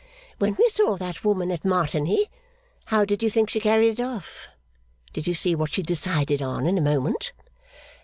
When 0.39 0.55
we 0.57 0.67
saw 0.69 0.97
that 0.97 1.23
woman 1.23 1.51
at 1.51 1.63
Martigny, 1.63 2.25
how 2.85 3.05
did 3.05 3.21
you 3.21 3.29
think 3.29 3.51
she 3.51 3.59
carried 3.59 3.99
it 3.99 4.03
off? 4.03 4.47
Did 5.13 5.27
you 5.27 5.35
see 5.35 5.53
what 5.53 5.73
she 5.73 5.83
decided 5.83 6.41
on 6.41 6.65
in 6.65 6.79
a 6.79 6.81
moment? 6.81 7.33